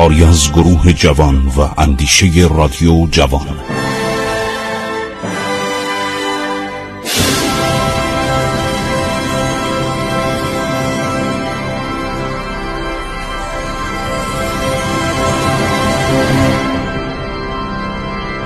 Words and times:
کاری 0.00 0.24
از 0.24 0.52
گروه 0.52 0.92
جوان 0.92 1.46
و 1.46 1.80
اندیشه 1.80 2.26
رادیو 2.54 3.06
جوان. 3.10 3.46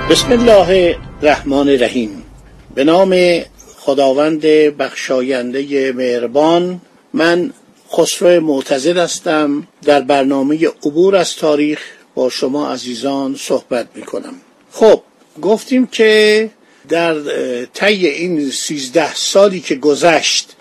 بسم 0.09 0.31
الله 0.31 0.95
الرحمن 1.21 1.69
الرحیم. 1.69 2.09
به 2.75 2.83
نام 2.83 3.15
خداوند 3.77 4.41
بخشاینده 4.77 5.91
مهربان 5.91 6.81
من 7.13 7.51
خسرو 7.91 8.41
معتزد 8.41 8.97
هستم. 8.97 9.67
در 9.83 10.01
برنامه 10.01 10.67
عبور 10.67 11.15
از 11.15 11.35
تاریخ 11.35 11.79
با 12.15 12.29
شما 12.29 12.69
عزیزان 12.69 13.35
صحبت 13.39 13.87
می 13.95 14.01
کنم 14.01 14.33
خب 14.71 15.01
گفتیم 15.41 15.87
که 15.87 16.49
در 16.89 17.15
طی 17.65 18.07
این 18.07 18.51
سیزده 18.51 19.15
سالی 19.15 19.59
که 19.59 19.75
گذشت 19.75 20.55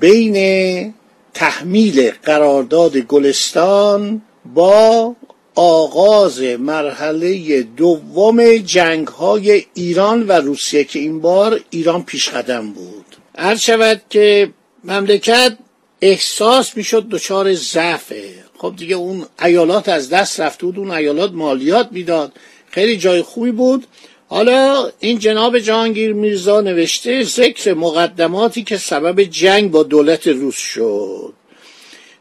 بین 0.00 0.94
تحمیل 1.34 2.10
قرارداد 2.10 2.96
گلستان 2.96 4.22
با 4.54 5.16
آغاز 5.54 6.40
مرحله 6.40 7.62
دوم 7.62 8.56
جنگ 8.56 9.08
های 9.08 9.64
ایران 9.74 10.26
و 10.26 10.32
روسیه 10.32 10.84
که 10.84 10.98
این 10.98 11.20
بار 11.20 11.60
ایران 11.70 12.02
پیش 12.02 12.28
قدم 12.28 12.72
بود. 12.72 13.16
هر 13.38 13.56
شود 13.56 14.02
که 14.10 14.50
مملکت 14.84 15.56
احساس 16.02 16.76
می‌شد 16.76 17.08
دچار 17.08 17.54
ضعفه. 17.54 18.34
خب 18.58 18.74
دیگه 18.76 18.94
اون 18.94 19.26
ایالات 19.42 19.88
از 19.88 20.08
دست 20.08 20.40
رفته 20.40 20.66
بود 20.66 20.78
اون 20.78 20.90
ایالات 20.90 21.32
مالیات 21.32 21.88
می‌داد. 21.90 22.32
خیلی 22.70 22.96
جای 22.96 23.22
خوبی 23.22 23.50
بود. 23.50 23.86
حالا 24.28 24.90
این 25.00 25.18
جناب 25.18 25.58
جهانگیر 25.58 26.12
میرزا 26.12 26.60
نوشته 26.60 27.24
ذکر 27.24 27.74
مقدماتی 27.74 28.62
که 28.62 28.76
سبب 28.78 29.22
جنگ 29.22 29.70
با 29.70 29.82
دولت 29.82 30.26
روس 30.26 30.56
شد. 30.56 31.32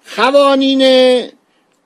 خوانین 0.06 0.82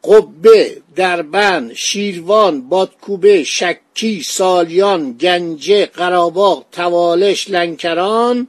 قبه 0.04 0.78
دربند 0.96 1.74
شیروان 1.74 2.70
بادکوبه 2.70 3.44
شکی 3.44 4.24
سالیان 4.24 5.12
گنجه 5.14 5.86
قراباغ 5.86 6.66
توالش 6.72 7.50
لنکران 7.50 8.48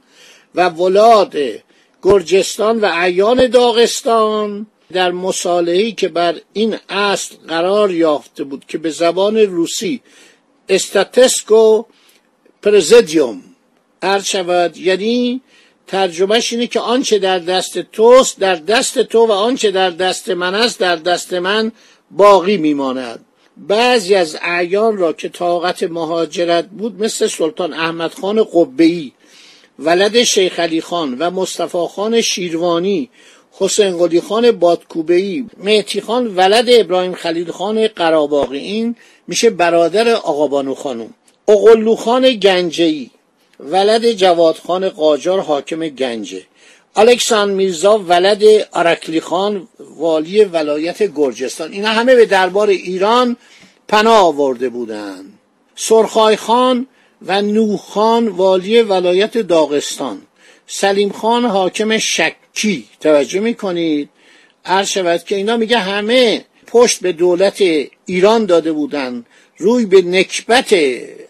و 0.55 0.69
ولاد 0.69 1.35
گرجستان 2.03 2.79
و 2.79 2.85
ایان 2.85 3.47
داغستان 3.47 4.67
در 4.91 5.11
مصالحه‌ای 5.11 5.91
که 5.91 6.07
بر 6.07 6.35
این 6.53 6.77
اصل 6.89 7.35
قرار 7.47 7.91
یافته 7.91 8.43
بود 8.43 8.65
که 8.67 8.77
به 8.77 8.89
زبان 8.89 9.37
روسی 9.37 10.01
استاتسکو 10.69 11.83
پرزیدیوم 12.61 13.43
عرض 14.01 14.25
شود 14.25 14.77
یعنی 14.77 15.41
ترجمهش 15.87 16.53
اینه 16.53 16.67
که 16.67 16.79
آنچه 16.79 17.19
در 17.19 17.39
دست 17.39 17.79
توست 17.79 18.39
در 18.39 18.55
دست 18.55 18.99
تو 18.99 19.25
و 19.25 19.31
آنچه 19.31 19.71
در 19.71 19.89
دست 19.89 20.29
من 20.29 20.55
است 20.55 20.79
در 20.79 20.95
دست 20.95 21.33
من 21.33 21.71
باقی 22.11 22.57
میماند. 22.57 23.25
بعضی 23.57 24.15
از 24.15 24.37
اعیان 24.41 24.97
را 24.97 25.13
که 25.13 25.29
طاقت 25.29 25.83
مهاجرت 25.83 26.67
بود 26.67 27.03
مثل 27.03 27.27
سلطان 27.27 27.73
احمد 27.73 28.13
خان 28.13 28.43
قبهی 28.43 29.13
ولد 29.79 30.23
شیخ 30.23 30.59
علی 30.59 30.81
خان 30.81 31.17
و 31.17 31.29
مصطفی 31.29 31.87
خان 31.95 32.21
شیروانی 32.21 33.09
حسین 33.51 33.97
قلی 33.97 34.21
خان 34.21 34.51
بادکوبهی 34.51 35.45
مهتی 35.57 36.01
خان 36.01 36.35
ولد 36.35 36.65
ابراهیم 36.69 37.13
خلیل 37.13 37.51
خان 37.51 37.87
قراباقی 37.87 38.57
این 38.57 38.95
میشه 39.27 39.49
برادر 39.49 40.09
آقابانو 40.09 40.75
خانوم 40.75 41.13
اقلو 41.47 41.95
خان 41.95 42.33
گنجهی 42.33 43.11
ولد 43.59 44.11
جواد 44.11 44.55
خان 44.55 44.89
قاجار 44.89 45.39
حاکم 45.39 45.87
گنجه. 45.87 46.43
الکسان 46.95 47.49
میرزا 47.49 47.97
ولد 47.97 48.67
ارکلی 48.73 49.21
خان 49.21 49.67
والی 49.79 50.43
ولایت 50.43 51.03
گرجستان. 51.15 51.71
اینا 51.71 51.89
همه 51.89 52.15
به 52.15 52.25
دربار 52.25 52.69
ایران 52.69 53.37
پناه 53.87 54.17
آورده 54.17 54.69
بودند 54.69 55.33
سرخای 55.75 56.35
خان 56.35 56.87
و 57.21 57.41
نوح 57.41 57.77
خان 57.77 58.27
والی 58.27 58.81
ولایت 58.81 59.37
داغستان. 59.37 60.21
سلیم 60.67 61.11
خان 61.11 61.45
حاکم 61.45 61.97
شکی. 61.97 62.85
توجه 62.99 63.39
می‌کنید؟ 63.39 64.09
عرض 64.65 64.89
شود 64.89 65.23
که 65.23 65.35
اینا 65.35 65.57
میگه 65.57 65.77
همه 65.77 66.45
پشت 66.67 66.99
به 66.99 67.11
دولت 67.11 67.63
ایران 68.05 68.45
داده 68.45 68.71
بودند 68.71 69.25
روی 69.57 69.85
به 69.85 70.01
نکبت 70.01 70.75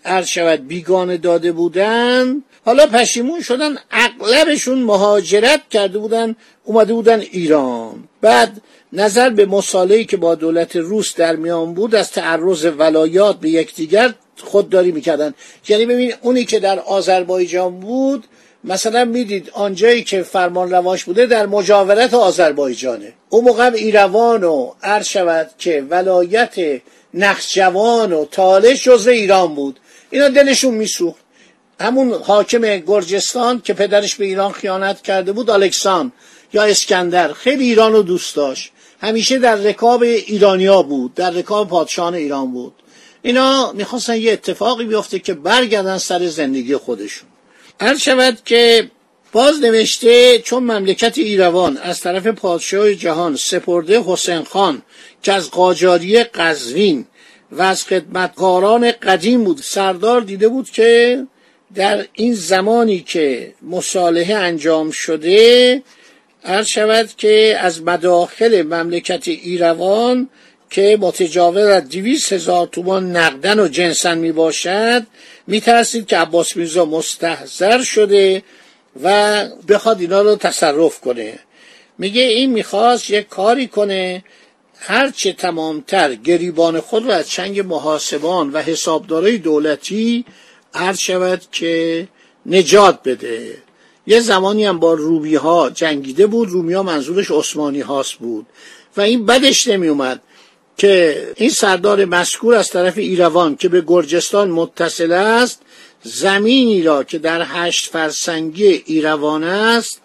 عرض 0.05 0.27
شود 0.27 0.67
بیگانه 0.67 1.17
داده 1.17 1.51
بودند 1.51 2.43
حالا 2.65 2.85
پشیمون 2.85 3.41
شدن 3.41 3.75
اغلبشون 3.91 4.79
مهاجرت 4.79 5.61
کرده 5.71 5.99
بودن 5.99 6.35
اومده 6.63 6.93
بودن 6.93 7.19
ایران. 7.19 8.03
بعد 8.21 8.61
نظر 8.93 9.29
به 9.29 9.45
مصالحه‌ای 9.45 10.05
که 10.05 10.17
با 10.17 10.35
دولت 10.35 10.75
روس 10.75 11.15
در 11.15 11.35
میان 11.35 11.73
بود 11.73 11.95
از 11.95 12.11
تعرض 12.11 12.65
ولایات 12.77 13.39
به 13.39 13.49
یکدیگر 13.49 14.13
خودداری 14.43 14.91
می‌کردن. 14.91 15.33
یعنی 15.67 15.85
ببین 15.85 16.13
اونی 16.21 16.45
که 16.45 16.59
در 16.59 16.79
آذربایجان 16.79 17.79
بود 17.79 18.23
مثلا 18.63 19.05
می‌دید 19.05 19.51
آنجایی 19.53 20.03
که 20.03 20.23
فرمان 20.23 20.71
رواش 20.71 21.03
بوده 21.03 21.25
در 21.25 21.45
مجاورت 21.45 22.13
آذربایجانه. 22.13 23.13
اون 23.29 23.43
موقع 23.43 23.71
ایروان 23.75 24.43
و 24.43 24.73
عرض 24.83 25.07
شود 25.07 25.49
که 25.57 25.85
ولایت 25.89 26.81
نخجوان 27.17 28.13
و 28.13 28.25
تالش 28.25 28.83
جزو 28.83 29.09
ایران 29.09 29.55
بود. 29.55 29.79
اینا 30.09 30.29
دلشون 30.29 30.73
میسوخت. 30.73 31.19
همون 31.79 32.13
حاکم 32.13 32.77
گرجستان 32.77 33.61
که 33.61 33.73
پدرش 33.73 34.15
به 34.15 34.25
ایران 34.25 34.51
خیانت 34.51 35.01
کرده 35.01 35.31
بود 35.31 35.49
الکسان 35.49 36.11
یا 36.53 36.63
اسکندر. 36.63 37.33
خیلی 37.33 37.63
ایران 37.63 37.93
رو 37.93 38.03
دوست 38.03 38.35
داشت. 38.35 38.71
همیشه 39.01 39.39
در 39.39 39.55
رکاب 39.55 40.01
ایرانیا 40.01 40.81
بود 40.81 41.13
در 41.13 41.29
رکاب 41.31 41.69
پادشاهان 41.69 42.15
ایران 42.15 42.51
بود. 42.51 42.73
اینا 43.21 43.71
می‌خواستن 43.71 44.17
یه 44.17 44.31
اتفاقی 44.31 44.85
بیفته 44.85 45.19
که 45.19 45.33
برگردن 45.33 45.97
سر 45.97 46.27
زندگی 46.27 46.75
خودشون. 46.75 47.29
هر 47.81 47.97
شود 47.97 48.37
که 48.45 48.91
باز 49.31 49.61
نوشته 49.61 50.39
چون 50.39 50.63
مملکت 50.63 51.17
ایروان 51.17 51.77
از 51.77 51.99
طرف 51.99 52.27
پادشاه 52.27 52.93
جهان 52.93 53.35
سپرده 53.35 54.01
حسین 54.07 54.43
خان 54.43 54.81
که 55.23 55.33
از 55.33 55.51
قاجاری 55.51 56.23
قزوین 56.23 57.05
و 57.51 57.61
از 57.61 57.85
خدمتکاران 57.85 58.91
قدیم 58.91 59.43
بود 59.43 59.57
سردار 59.63 60.21
دیده 60.21 60.47
بود 60.47 60.69
که 60.69 61.23
در 61.75 62.05
این 62.13 62.33
زمانی 62.33 62.99
که 62.99 63.53
مصالحه 63.61 64.35
انجام 64.35 64.91
شده 64.91 65.81
عرض 66.45 66.67
شود 66.67 67.09
که 67.17 67.57
از 67.59 67.83
مداخل 67.83 68.61
مملکت 68.61 69.27
ایروان 69.27 70.29
که 70.69 70.97
متجاوز 71.01 71.57
از 71.57 71.89
دویست 71.89 72.33
هزار 72.33 72.67
تومان 72.67 73.15
نقدن 73.15 73.59
و 73.59 73.67
جنسن 73.67 74.17
می 74.17 74.31
باشد 74.31 75.07
می 75.47 75.61
ترسید 75.61 76.05
که 76.05 76.17
عباس 76.17 76.55
میرزا 76.55 76.85
مستحضر 76.85 77.83
شده 77.83 78.43
و 79.03 79.45
بخواد 79.67 80.01
اینا 80.01 80.21
رو 80.21 80.35
تصرف 80.35 80.99
کنه. 80.99 81.39
میگه 81.97 82.21
این 82.21 82.51
می‌خواست 82.51 83.09
یک 83.09 83.27
کاری 83.27 83.67
کنه 83.67 84.23
هرچه 84.79 85.33
تمامتر 85.33 86.15
گریبان 86.15 86.79
خود 86.79 87.05
را 87.05 87.15
از 87.15 87.29
چنگ 87.29 87.59
محاسبان 87.59 88.49
و 88.49 88.61
حسابدارای 88.61 89.37
دولتی 89.37 90.25
عرض 90.73 90.99
شود 90.99 91.41
که 91.51 92.07
نجات 92.45 92.99
بده. 93.03 93.57
یه 94.07 94.19
زمانی 94.19 94.65
هم 94.65 94.79
با 94.79 94.93
رومی 94.93 95.35
ها 95.35 95.69
جنگیده 95.69 96.27
بود 96.27 96.49
رومی 96.49 96.73
ها 96.73 96.83
منظورش 96.83 97.31
عثمانی 97.31 97.81
هاست 97.81 98.13
بود. 98.13 98.45
و 98.97 99.01
این 99.01 99.25
بدش 99.25 99.67
نمی 99.67 99.87
اومد 99.87 100.21
که 100.77 101.23
این 101.35 101.49
سردار 101.49 102.05
مسکور 102.05 102.55
از 102.55 102.69
طرف 102.69 102.97
ایروان 102.97 103.55
که 103.55 103.69
به 103.69 103.83
گرجستان 103.87 104.51
متصل 104.51 105.11
است 105.11 105.61
زمینی 106.03 106.81
را 106.83 107.03
که 107.03 107.17
در 107.17 107.41
هشت 107.45 107.89
فرسنگی 107.89 108.83
ایروان 108.85 109.43
است 109.43 110.01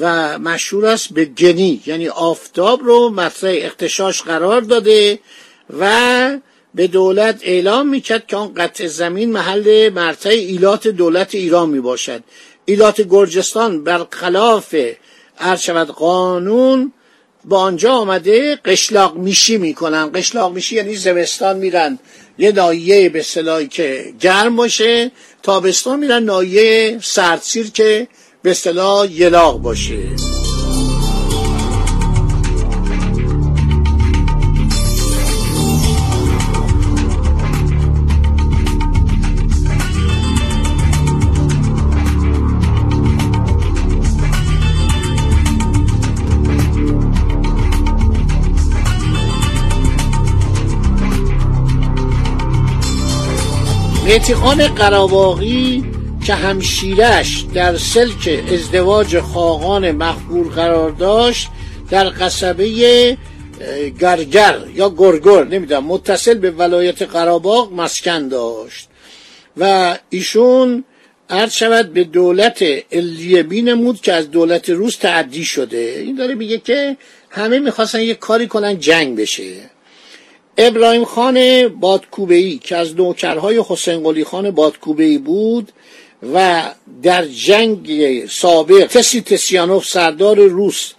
و 0.00 0.38
مشهور 0.38 0.86
است 0.86 1.12
به 1.12 1.24
گنی 1.24 1.82
یعنی 1.86 2.08
آفتاب 2.08 2.82
رو 2.82 3.10
مطرح 3.10 3.54
اختشاش 3.56 4.22
قرار 4.22 4.60
داده 4.60 5.18
و 5.80 6.38
به 6.74 6.86
دولت 6.86 7.40
اعلام 7.42 7.88
می‌کرد 7.88 8.26
که 8.26 8.36
آن 8.36 8.54
قطع 8.54 8.86
زمین 8.86 9.32
محل 9.32 9.88
مرتع 9.88 10.28
ایلات 10.28 10.88
دولت 10.88 11.34
ایران 11.34 11.68
می 11.68 11.80
باشد 11.80 12.22
ایلات 12.64 13.00
گرجستان 13.00 13.84
برخلاف 13.84 14.76
شود 15.58 15.88
قانون 15.88 16.92
با 17.44 17.58
آنجا 17.58 17.92
آمده 17.92 18.56
قشلاق 18.56 19.16
میشی 19.16 19.56
می‌کنن. 19.56 20.10
قشلاق 20.14 20.52
میشی 20.52 20.76
یعنی 20.76 20.96
زمستان 20.96 21.56
میرن. 21.56 21.98
یه 22.38 22.52
نایه 22.52 23.08
به 23.08 23.22
صلاحی 23.22 23.68
که 23.68 24.14
گرم 24.20 24.56
باشه 24.56 25.10
تابستان 25.42 25.98
میرن 25.98 26.22
نایه 26.22 26.98
سردسیر 27.02 27.70
که 27.70 28.08
به 28.44 28.50
اصطلاح 28.50 29.12
یلاق 29.12 29.60
باشه. 29.60 30.08
میتیخان 54.04 54.68
قراباقی 54.68 55.84
که 56.24 56.34
همشیرش 56.34 57.44
در 57.54 57.76
سلک 57.76 58.44
ازدواج 58.52 59.20
خاقان 59.20 59.90
مخبور 59.90 60.48
قرار 60.48 60.90
داشت 60.90 61.48
در 61.90 62.08
قصبه 62.08 62.68
گرگر 64.00 64.58
یا 64.74 64.94
گرگر 64.96 65.44
نمی‌دونم 65.44 65.84
متصل 65.84 66.34
به 66.34 66.50
ولایت 66.50 67.02
قراباق 67.02 67.72
مسکن 67.72 68.28
داشت. 68.28 68.88
و 69.56 69.98
ایشون 70.10 70.84
عرض 71.30 71.52
شود 71.52 71.92
به 71.92 72.04
دولت 72.04 72.64
الیه 72.92 73.42
بینمود 73.42 74.00
که 74.00 74.12
از 74.12 74.30
دولت 74.30 74.70
روس 74.70 74.96
تعدی 74.96 75.44
شده. 75.44 76.02
این 76.06 76.16
داره 76.16 76.34
میگه 76.34 76.58
که 76.58 76.96
همه 77.30 77.58
می‌خواستن 77.58 78.00
یه 78.00 78.14
کاری 78.14 78.46
کنن 78.46 78.78
جنگ 78.78 79.16
بشه. 79.16 79.54
ابراهیم 80.58 81.04
خان 81.04 81.68
بادکوبهی 81.68 82.58
که 82.58 82.76
از 82.76 82.96
نوکرهای 82.96 83.62
حسین 83.68 84.02
قلی 84.02 84.24
خان 84.24 84.50
بادکوبهی 84.50 85.18
بود 85.18 85.72
و 86.34 86.62
در 87.02 87.24
جنگ 87.26 88.26
سابق 88.26 88.86
تسی 88.86 89.20
تسیانوف 89.20 89.86
سردار 89.86 90.36
روس 90.36 90.92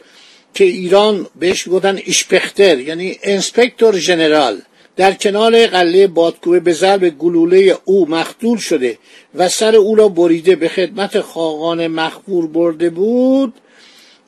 که 0.54 0.63
ایران 0.63 1.27
بهش 1.39 1.68
گفتن 1.69 2.00
اشپختر 2.07 2.80
یعنی 2.80 3.19
انسپکتور 3.24 3.98
ژنرال 3.98 4.62
در 4.95 5.13
کنار 5.13 5.68
قلعه 5.68 6.07
بادکوبه 6.07 6.60
به 6.60 6.74
ضرب 6.74 7.10
گلوله 7.10 7.77
او 7.86 8.10
مختول 8.10 8.57
شده 8.57 8.98
و 9.36 9.50
سر 9.50 9.75
او 9.75 9.95
را 9.95 10.07
بریده 10.07 10.56
به 10.56 10.68
خدمت 10.68 11.22
خاقان 11.22 11.88
مخبور 11.88 12.48
برده 12.48 12.89
بود. 12.89 13.54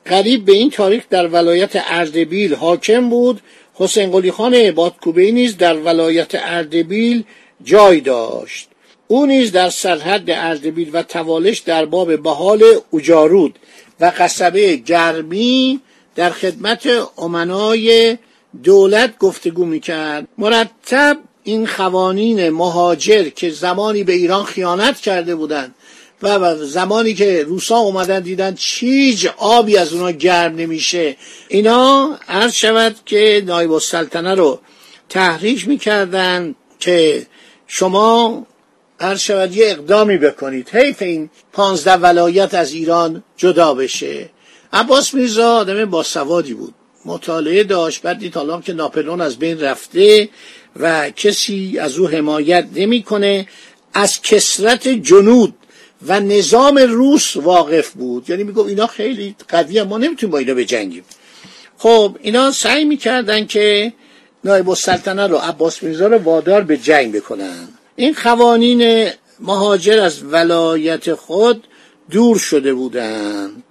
قریب 0.04 0.44
به 0.44 0.52
این 0.52 0.70
تاریخ 0.70 1.04
در 1.10 1.26
ولایت 1.26 1.70
اردبیل 1.74 2.54
حاکم 2.54 3.08
بود. 3.08 3.40
حسین 3.74 4.10
قلی 4.10 4.30
خان 4.30 4.70
بادکوبه 4.70 5.30
نیز 5.30 5.56
در 5.56 5.76
ولایت 5.76 6.30
اردبیل 6.34 7.24
جای 7.64 8.00
داشت. 8.00 8.67
او 9.08 9.26
نیز 9.26 9.52
در 9.52 9.70
سرحد 9.70 10.30
اردبیل 10.30 10.90
و 10.92 11.02
توالش 11.02 11.58
در 11.58 11.84
باب 11.84 12.16
بحال 12.16 12.64
اجارود 12.92 13.58
و 14.00 14.12
قصبه 14.18 14.76
گرمی 14.76 15.80
در 16.14 16.30
خدمت 16.30 16.88
امنای 17.18 18.18
دولت 18.62 19.18
گفتگو 19.18 19.64
می‌کرد. 19.64 20.28
مرتب 20.38 21.18
این 21.44 21.66
خوانین 21.66 22.50
مهاجر 22.50 23.28
که 23.28 23.50
زمانی 23.50 24.04
به 24.04 24.12
ایران 24.12 24.44
خیانت 24.44 25.00
کرده 25.00 25.34
بودند 25.34 25.74
و 26.22 26.56
زمانی 26.56 27.14
که 27.14 27.44
روسا 27.44 27.76
اومدن 27.76 28.20
دیدن 28.20 28.54
چیج 28.54 29.28
آبی 29.36 29.76
از 29.76 29.92
اونا 29.92 30.10
گرم 30.10 30.56
نمیشه 30.56 31.16
اینا 31.48 32.10
عرض 32.28 32.52
شود 32.52 32.96
که 33.06 33.42
نایب 33.46 33.72
السلطنه 33.72 34.34
رو 34.34 34.60
تحریش 35.08 35.66
می‌کردن 35.66 36.54
که 36.80 37.26
شما 37.66 38.46
عرض 39.00 39.20
شود 39.20 39.56
یه 39.56 39.70
اقدامی 39.70 40.18
بکنید. 40.18 40.68
حیف 40.68 41.02
این 41.02 41.30
پانزده 41.52 41.94
ولایت 41.94 42.54
از 42.54 42.72
ایران 42.72 43.22
جدا 43.36 43.74
بشه. 43.74 44.30
عباس 44.72 45.14
میرزا 45.14 45.56
آدم 45.56 45.84
باسوادی 45.84 46.54
بود. 46.54 46.74
مطالعه 47.04 47.64
داشت 47.64 48.02
بعد 48.02 48.18
دید 48.18 48.34
حالا 48.34 48.60
که 48.60 48.72
ناپلون 48.72 49.20
از 49.20 49.36
بین 49.36 49.60
رفته 49.60 50.28
و 50.76 51.10
کسی 51.10 51.78
از 51.80 51.98
او 51.98 52.08
حمایت 52.08 52.66
نمی‌کنه. 52.74 53.48
از 53.94 54.22
کسرت 54.22 54.88
جنود 54.88 55.54
و 56.06 56.20
نظام 56.20 56.78
روس 56.78 57.36
واقف 57.36 57.90
بود. 57.90 58.30
یعنی 58.30 58.44
میگم 58.44 58.66
اینا 58.66 58.86
خیلی 58.86 59.34
قوی 59.48 59.82
ما 59.82 59.98
نمی‌تونیم 59.98 60.32
با 60.32 60.38
اینا 60.38 60.54
بجنگیم. 60.54 61.04
خب 61.78 62.16
اینا 62.22 62.52
سعی 62.52 62.84
می‌کردن 62.84 63.46
که 63.46 63.92
نایب 64.44 64.68
السلطنه 64.68 65.26
رو 65.26 65.36
عباس 65.36 65.82
میرزا 65.82 66.06
رو 66.06 66.18
وادار 66.18 66.60
به 66.60 66.76
جنگ 66.76 67.12
بکنن. 67.12 67.68
این 67.98 68.12
قوانین 68.12 69.10
مهاجر 69.40 70.00
از 70.00 70.24
ولایت 70.24 71.14
خود 71.14 71.66
دور 72.10 72.38
شده 72.38 72.74
بودند 72.74 73.62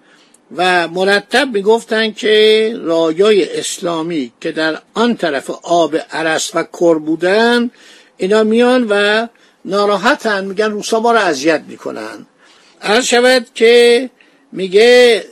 و 0.55 0.87
مرتب 0.87 1.49
می‌گفتند 1.53 2.15
که 2.15 2.73
رایای 2.83 3.59
اسلامی 3.59 4.31
که 4.41 4.51
در 4.51 4.79
آن 4.93 5.15
طرف 5.15 5.49
آب 5.63 5.95
عرس 6.11 6.51
و 6.55 6.63
کر 6.63 6.99
بودن 6.99 7.71
اینا 8.17 8.43
میان 8.43 8.87
و 8.89 9.27
ناراحتن 9.65 10.45
میگن 10.45 10.71
روسا 10.71 10.99
ما 10.99 11.11
رو 11.11 11.19
اذیت 11.19 11.61
می‌کنن. 11.67 12.25
عرض 12.81 13.05
شود 13.05 13.45
که 13.55 14.09
میگه 14.51 15.23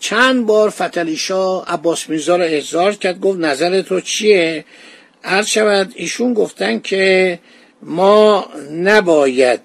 چند 0.00 0.46
بار 0.46 0.70
فتلی 0.70 1.16
شاه 1.16 1.64
عباس 1.68 2.08
میرزا 2.08 2.36
رو 2.36 2.42
احضار 2.42 2.94
کرد 2.94 3.20
گفت 3.20 3.38
نظر 3.38 3.82
تو 3.82 4.00
چیه؟ 4.00 4.64
عرض 5.24 5.46
شود 5.46 5.92
ایشون 5.94 6.34
گفتن 6.34 6.78
که 6.78 7.38
ما 7.86 8.48
نباید 8.72 9.60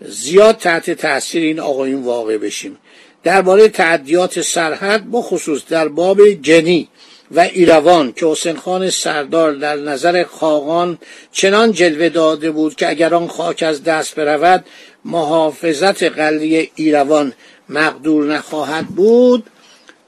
زیاد 0.00 0.56
تحت 0.56 0.90
تاثیر 0.90 1.42
این 1.42 1.60
آقایون 1.60 2.02
واقع 2.02 2.38
بشیم. 2.38 2.78
درباره 3.22 3.68
تعدیات 3.68 4.40
سرحد 4.40 5.10
بخصوص 5.12 5.62
در 5.68 5.88
باب 5.88 6.30
جنی 6.30 6.88
و 7.30 7.40
ایروان 7.40 8.12
که 8.12 8.26
حسین 8.26 8.56
خان 8.56 8.90
سردار 8.90 9.52
در 9.52 9.76
نظر 9.76 10.24
خاقان 10.24 10.98
چنان 11.32 11.72
جلوه 11.72 12.08
داده 12.08 12.50
بود 12.50 12.74
که 12.74 12.88
اگر 12.88 13.14
آن 13.14 13.28
خاک 13.28 13.62
از 13.62 13.84
دست 13.84 14.14
برود 14.14 14.64
محافظت 15.04 16.02
قلیه 16.02 16.70
ایروان 16.74 17.32
مقدور 17.68 18.34
نخواهد 18.34 18.86
بود. 18.86 19.46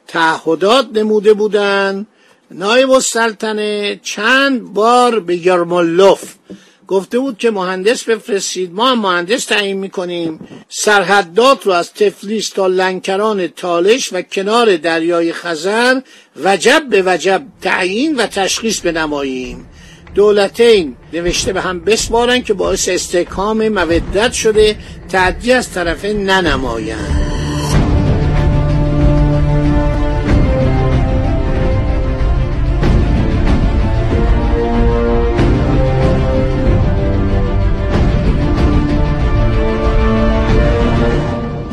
تعهدات 0.08 0.86
نموده 0.94 1.34
بودند. 1.34 2.06
نایب 2.50 2.90
السلطنه 2.90 4.00
چند 4.02 4.62
بار 4.62 5.20
به 5.20 5.46
یرمالوف 5.46 6.34
گفته 6.88 7.18
بود 7.18 7.38
که 7.38 7.50
مهندس 7.50 8.04
بفرستید. 8.04 8.72
ما 8.74 8.90
هم 8.90 9.00
مهندس 9.00 9.44
تعیین 9.44 9.76
می‌کنیم. 9.76 10.40
سرحدات 10.68 11.66
رو 11.66 11.72
از 11.72 11.92
تفلیس 11.92 12.50
تا 12.50 12.66
لنکران 12.66 13.46
تالش 13.46 14.12
و 14.12 14.22
کنار 14.22 14.76
دریای 14.76 15.32
خزر 15.32 16.00
وجب 16.44 16.82
به 16.90 17.02
وجب 17.06 17.42
تعیین 17.62 18.16
و 18.16 18.26
تشخیص 18.26 18.80
بنماییم. 18.80 19.66
دولتین 20.14 20.96
نوشته 21.12 21.52
به 21.52 21.60
هم 21.60 21.80
بسپارن 21.80 22.42
که 22.42 22.54
باعث 22.54 22.88
استحکام 22.88 23.68
مودت 23.68 24.32
شده 24.32 24.76
تعدی 25.08 25.52
از 25.52 25.72
طرف 25.72 26.04
ننمایند. 26.04 27.35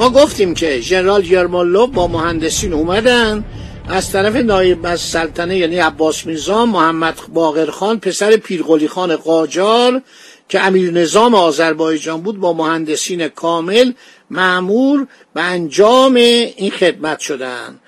ما 0.03 0.09
گفتیم 0.09 0.53
که 0.53 0.79
ژنرال 0.79 1.25
یرمالوف 1.25 1.89
با 1.89 2.07
مهندسین 2.07 2.73
اومدن. 2.73 3.45
از 3.89 4.11
طرف 4.11 4.35
نایب 4.35 4.85
از 4.85 5.01
سلطنه 5.01 5.57
یعنی 5.57 5.77
عباس 5.77 6.25
میرزا 6.25 6.65
محمد 6.65 7.19
باقرخان 7.33 7.99
پسر 7.99 8.37
پیرقلی 8.37 8.87
خان 8.87 9.15
قاجار 9.15 10.01
که 10.49 10.61
امیر 10.61 10.91
نظام 10.91 11.35
آذربایجان 11.35 12.21
بود 12.21 12.39
با 12.39 12.53
مهندسین 12.53 13.27
کامل 13.27 13.91
معمور 14.29 15.07
به 15.33 15.41
انجام 15.41 16.15
این 16.15 16.71
خدمت 16.71 17.19
شدن. 17.19 17.79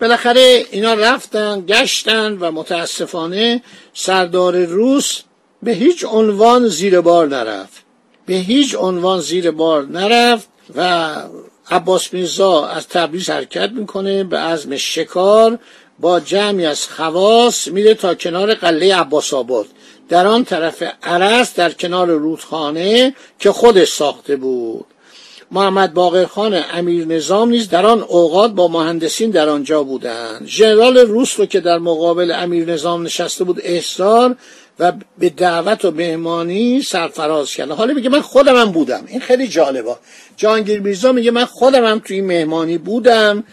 بالاخره 0.00 0.66
اینا 0.70 0.94
رفتن 0.94 1.64
گشتن 1.66 2.32
و 2.32 2.50
متاسفانه 2.50 3.62
سردار 3.94 4.64
روس 4.64 5.20
به 5.62 5.72
هیچ 5.72 6.04
عنوان 6.04 6.68
زیر 6.68 7.00
بار 7.00 7.28
نرفت. 7.28 7.82
به 8.26 8.34
هیچ 8.34 8.74
عنوان 8.74 9.20
زیر 9.20 9.50
بار 9.50 9.86
نرفت 9.86 10.48
و 10.76 11.14
عباس 11.70 12.12
میرزا 12.14 12.66
از 12.66 12.88
تبریز 12.88 13.30
حرکت 13.30 13.70
می‌کنه 13.70 14.24
به 14.24 14.38
عزم 14.38 14.76
شکار 14.76 15.58
با 16.00 16.20
جمعی 16.20 16.66
از 16.66 16.88
خواص 16.88 17.68
میره 17.68 17.94
تا 17.94 18.14
کنار 18.14 18.54
قله 18.54 18.96
عباس 18.96 19.34
آباد. 19.34 19.66
در 20.08 20.26
آن 20.26 20.44
طرف 20.44 20.82
عرس 21.02 21.54
در 21.54 21.70
کنار 21.70 22.06
رودخانه 22.06 23.14
که 23.38 23.52
خودش 23.52 23.92
ساخته 23.92 24.36
بود. 24.36 24.86
محمد 25.52 25.94
باقر 25.94 26.24
خان 26.24 26.64
امیر 26.72 27.06
نظام 27.06 27.48
نیز 27.48 27.68
در 27.68 27.86
آن 27.86 28.02
اوقات 28.02 28.52
با 28.52 28.68
مهندسین 28.68 29.30
در 29.30 29.48
آنجا 29.48 29.82
بودند. 29.82 30.46
ژنرال 30.46 30.98
روس 30.98 31.40
رو 31.40 31.46
که 31.46 31.60
در 31.60 31.78
مقابل 31.78 32.30
امیر 32.30 32.72
نظام 32.72 33.02
نشسته 33.02 33.44
بود 33.44 33.60
احضار 33.62 34.36
و 34.78 34.92
به 35.18 35.30
دعوت 35.30 35.84
و 35.84 35.90
مهمانی 35.90 36.82
سرفراز 36.82 37.50
کرد 37.50 37.70
حالا 37.70 37.94
میگه 37.94 38.08
من 38.08 38.20
خودم 38.20 38.72
بودم. 38.72 39.04
این 39.06 39.20
خیلی 39.20 39.48
جالبه. 39.48 39.96
جهانگیر 40.36 40.80
میرزا 40.80 41.12
میگه 41.12 41.30
من 41.30 41.44
خودم 41.44 41.84
هم 41.84 41.98
توی 41.98 42.20
مهمانی 42.20 42.78
بودم. 42.78 43.44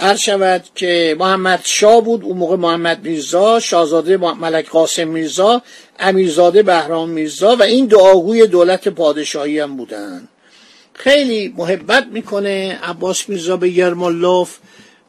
عرض 0.00 0.18
شود 0.18 0.64
که 0.74 1.16
محمد 1.18 1.60
شاه 1.64 2.00
بود 2.04 2.24
اون 2.24 2.36
موقع 2.36 2.56
محمد 2.56 3.04
میرزا 3.04 3.60
شاهزاده 3.60 4.16
ملک 4.16 4.68
قاسم 4.68 5.08
میرزا 5.08 5.62
امیرزاده 5.98 6.62
بهرام 6.62 7.08
میرزا 7.08 7.56
و 7.56 7.62
این 7.62 7.86
دعاگوی 7.86 8.46
دولت 8.46 8.88
پادشاهی 8.88 9.58
هم 9.58 9.76
بودن. 9.76 10.28
خیلی 11.02 11.54
محبت 11.56 12.06
می‌کنه 12.06 12.78
عباس 12.82 13.28
میرزا 13.28 13.56
به 13.56 13.70
یرمالوف 13.70 14.56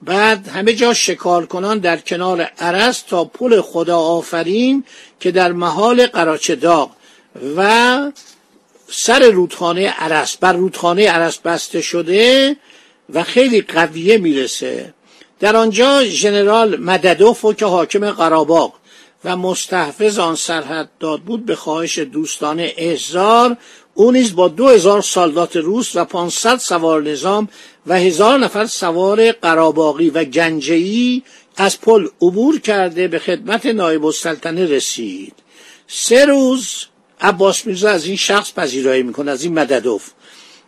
بعد 0.01 0.47
همه 0.47 0.73
جا 0.73 0.93
شکار 0.93 1.45
کنان 1.45 1.79
در 1.79 1.97
کنار 1.97 2.41
عرس 2.41 3.01
تا 3.01 3.25
پل 3.25 3.61
خدا 3.61 3.97
آفرین 3.99 4.83
که 5.19 5.31
در 5.31 5.51
محال 5.51 6.07
قراچه 6.07 6.55
داغ 6.55 6.91
و 7.57 8.11
سر 8.91 9.29
رودخانه 9.29 9.89
عرس 9.89 10.37
بر 10.37 10.53
رودخانه 10.53 11.09
عرس 11.09 11.37
بسته 11.37 11.81
شده 11.81 12.55
و 13.13 13.23
خیلی 13.23 13.61
قویه 13.61 14.17
می‌رسه. 14.17 14.93
در 15.39 15.55
آنجا 15.55 16.03
ژنرال 16.03 16.79
مددوف 16.79 17.45
که 17.57 17.65
حاکم 17.65 18.11
قراباغ 18.11 18.73
و 19.25 19.37
مستحفظ 19.37 20.19
آن 20.19 20.35
سرحد 20.35 20.89
داد 20.99 21.21
بود 21.21 21.45
به 21.45 21.55
خواهش 21.55 21.99
دوستان 21.99 22.67
احزار 22.77 23.57
او 24.01 24.11
نیز 24.11 24.35
با 24.35 24.47
دو 24.47 24.67
هزار 24.67 25.01
سالدات 25.01 25.55
روس 25.55 25.95
و 25.95 26.05
پانصد 26.05 26.57
سوار 26.57 27.01
نظام 27.03 27.49
و 27.87 27.99
هزار 27.99 28.39
نفر 28.39 28.65
سوار 28.65 29.31
قراباقی 29.31 30.09
و 30.09 30.23
گنجهی 30.23 31.23
از 31.57 31.81
پل 31.81 32.07
عبور 32.21 32.59
کرده 32.59 33.07
به 33.07 33.19
خدمت 33.19 33.65
نایب 33.65 34.05
السلطنه 34.05 34.65
رسید. 34.65 35.33
سه 35.87 36.25
روز 36.25 36.85
عباس 37.21 37.67
میرزا 37.67 37.89
از 37.89 38.05
این 38.05 38.15
شخص 38.15 38.53
پذیرایی 38.53 39.03
می‌کنه 39.03 39.31
از 39.31 39.43
این 39.43 39.53
مددوف. 39.53 40.09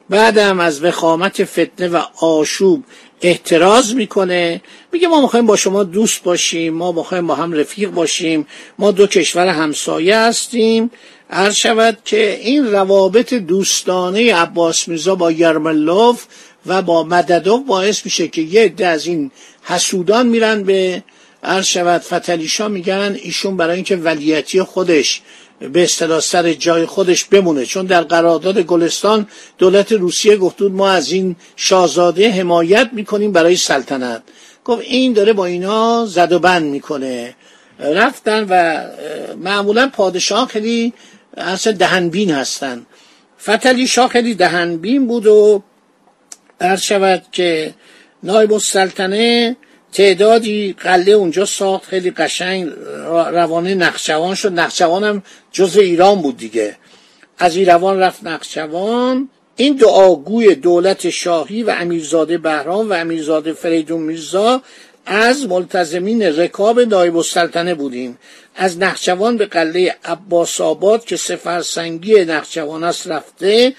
بعدم 0.10 0.60
از 0.60 0.84
وخامت 0.84 1.44
فتنه 1.44 1.88
و 1.88 2.02
آشوب 2.22 2.84
احتراز 3.22 3.96
می‌کنه. 3.96 4.62
میگه 4.92 5.08
ما 5.08 5.22
می‌خوایم 5.22 5.46
با 5.46 5.56
شما 5.56 5.84
دوست 5.84 6.24
باشیم 6.24 6.74
ما 6.74 6.92
می‌خوایم 6.92 7.28
با 7.28 7.36
هم 7.36 7.54
رفیق 7.54 7.90
باشیم 7.90 8.48
ما 8.80 8.92
دو 8.92 9.08
کشور 9.08 9.48
همسایه 9.48 10.18
هستیم. 10.18 10.92
عرض 11.34 11.56
شود 11.56 11.98
که 12.06 12.40
این 12.42 12.72
روابط 12.72 13.34
دوستانه 13.34 14.36
عباس 14.36 14.88
میرزا 14.88 15.16
با 15.16 15.32
یرملوف 15.32 16.26
و 16.66 16.82
با 16.82 17.04
مددوف 17.04 17.62
باعث 17.68 18.06
میشه 18.06 18.28
که 18.28 18.42
یه 18.42 18.62
عده 18.62 18.88
از 18.88 19.06
این 19.06 19.32
حسودان 19.64 20.28
میرن 20.28 20.64
به 20.64 21.04
عرض 21.44 21.66
شود 21.66 22.02
فتلیشا 22.02 22.68
میگن 22.68 23.18
ایشون 23.24 23.58
برای 23.58 23.76
اینکه 23.76 23.96
ولیتی 23.96 24.62
خودش 24.62 25.22
به 25.74 25.84
اصطلاح 25.84 26.20
سر 26.20 26.54
جای 26.54 26.86
خودش 26.86 27.24
بمونه. 27.24 27.66
چون 27.66 27.86
در 27.86 28.02
قرارداد 28.02 28.60
گلستان 28.60 29.28
دولت 29.58 29.92
روسیه 29.92 30.38
گفت 30.38 30.62
ما 30.62 30.90
از 30.90 31.12
این 31.12 31.36
شاهزاده 31.56 32.32
حمایت 32.32 32.90
می‌کنیم 32.94 33.32
برای 33.32 33.56
سلطنت. 33.56 34.24
گفت 34.66 34.82
این 34.82 35.14
داره 35.14 35.34
با 35.34 35.46
اینا 35.46 36.06
زد 36.06 36.32
و 36.32 36.40
بند 36.40 36.64
می‌کنه. 36.64 37.36
رفتن 37.80 38.46
و 38.50 38.84
معمولا 39.38 39.90
پادشاه 39.94 40.48
خیلی 40.48 40.94
اصلا 41.38 41.74
دهنبین 41.74 42.32
هستن. 42.32 42.86
فتلی 43.42 43.88
شاه 43.88 44.10
خیلی 44.10 44.36
دهنبین 44.36 45.08
بود 45.08 45.28
و 45.28 45.64
عرض 46.62 46.82
شود 46.82 47.24
که 47.32 47.74
نایب 48.24 48.54
السلطنه 48.54 49.58
تعدادی 49.92 50.76
قله 50.80 51.12
اونجا 51.12 51.46
ساخت 51.46 51.86
خیلی 51.86 52.12
قشنگ 52.12 52.70
روانه 53.10 53.76
نقشوان 53.76 54.36
شد. 54.36 54.60
نقشوان 54.60 55.04
هم 55.04 55.24
جزو 55.52 55.80
ایران 55.80 56.22
بود 56.22 56.38
دیگه. 56.38 56.76
از 57.38 57.56
ایروان 57.56 58.00
رفت 58.00 58.24
نقشوان. 58.24 59.30
این 59.56 59.76
دعاگوی 59.76 60.56
دولت 60.56 61.10
شاهی 61.10 61.64
و 61.64 61.76
امیرزاده 61.80 62.38
بهرام 62.38 62.90
و 62.90 62.94
امیرزاده 62.94 63.54
فریدون 63.54 64.02
میرزا 64.02 64.62
از 65.06 65.46
ملتزمین 65.46 66.22
رکاب 66.22 66.80
نایب 66.80 67.18
السلطنه 67.18 67.76
بودیم. 67.76 68.18
از 68.56 68.80
نخچوان 68.80 69.38
به 69.38 69.46
قله 69.46 69.96
عباس 70.06 70.62
آباد 70.62 71.06
که 71.06 71.18
سفرسنگی 71.18 72.26
نخچوان 72.26 72.84
است 72.84 73.08
رفته 73.08 73.74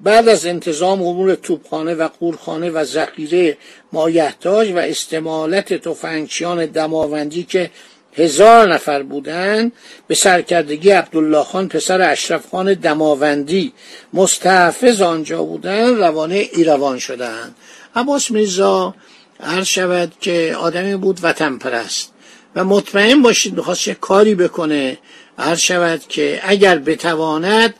بعد 0.00 0.28
از 0.28 0.46
انتظام 0.46 1.02
امور 1.02 1.34
توپخانه 1.34 1.94
و 1.94 2.08
قورخانه 2.08 2.70
و 2.70 2.84
ذخیره 2.84 3.56
مایحتاج 3.92 4.72
و 4.72 4.78
استمالت 4.78 5.74
تفنگچیان 5.74 6.66
دماوندی 6.66 7.42
که 7.42 7.70
هزار 8.14 8.74
نفر 8.74 9.02
بودند 9.02 9.72
به 10.06 10.14
سرکردگی 10.14 10.90
عبدالله 10.90 11.44
خان 11.44 11.68
پسر 11.68 12.10
اشرف 12.10 12.46
خان 12.46 12.74
دماوندی 12.74 13.72
مستحفظ 14.12 15.02
آنجا 15.02 15.42
بودند 15.42 15.98
روانه 15.98 16.48
ایروان 16.52 16.98
شدند 16.98 17.54
عباس 17.96 18.30
میرزا 18.30 18.94
عرض 19.40 19.66
شود 19.66 20.12
که 20.20 20.56
آدمی 20.60 20.96
بود 20.96 21.20
وطن 21.22 21.58
پرست 21.58 22.12
و 22.56 22.64
مطمئن 22.64 23.22
باشید 23.22 23.56
می‌خواست 23.56 23.80
چه 23.80 23.94
کاری 23.94 24.34
بکنه. 24.34 24.98
عرض 25.38 25.58
شود 25.58 26.00
که 26.08 26.40
اگر 26.42 26.78
بتواند 26.78 27.74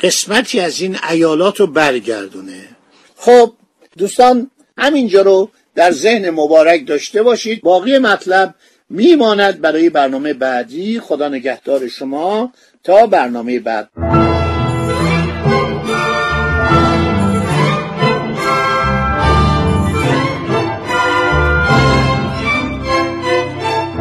قسمتی 0.00 0.60
از 0.60 0.80
این 0.80 0.98
ایالات 1.10 1.60
رو 1.60 1.66
برگردونه. 1.66 2.60
خب 3.16 3.52
دوستان 3.98 4.50
همینجا 4.78 5.22
رو 5.22 5.50
در 5.74 5.90
ذهن 5.90 6.30
مبارک 6.30 6.86
داشته 6.86 7.22
باشید. 7.22 7.62
باقی 7.62 7.98
مطلب 7.98 8.54
میماند 8.90 9.60
برای 9.60 9.90
برنامه 9.90 10.32
بعدی. 10.32 11.00
خدا 11.00 11.28
نگهدار 11.28 11.88
شما. 11.88 12.52
تا 12.84 13.06
برنامه 13.06 13.60
بعد. 13.60 14.23